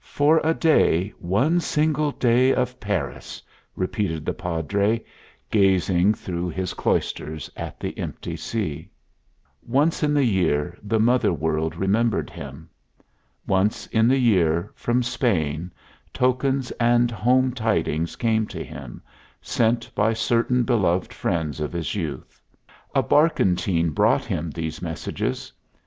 [0.00, 3.42] "For a day, one single day of Paris!"
[3.74, 5.04] repeated the Padre,
[5.50, 8.88] gazing through his cloisters at the empty sea.
[9.62, 12.70] Once in the year the mother world remembered him.
[13.46, 15.70] Once in the year, from Spain,
[16.10, 19.02] tokens and home tidings came to him,
[19.42, 22.40] sent by certain beloved friends of his youth.
[22.94, 25.52] A barkentine brought him these messages.